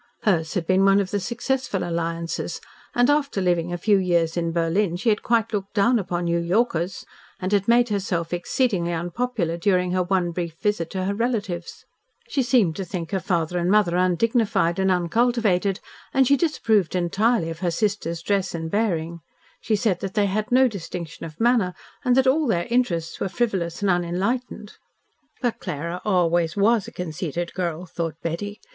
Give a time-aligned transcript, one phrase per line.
[0.23, 2.59] Hers had been one of the successful alliances,
[2.95, 6.39] and after living a few years in Berlin she had quite looked down upon New
[6.39, 7.05] Yorkers,
[7.39, 11.85] and had made herself exceedingly unpopular during her one brief visit to her relatives.
[12.27, 15.79] She seemed to think her father and mother undignified and uncultivated,
[16.15, 19.19] and she disapproved entirely of her sisters dress and bearing.
[19.59, 23.29] She said that they had no distinction of manner and that all their interests were
[23.29, 24.77] frivolous and unenlightened.
[25.43, 28.59] "But Clara always was a conceited girl," thought Betty.